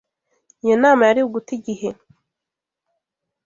[0.63, 1.89] Iyo nama yari uguta igihe.